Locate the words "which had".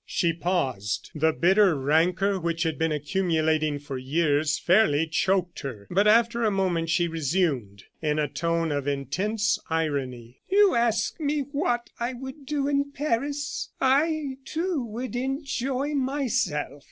2.39-2.79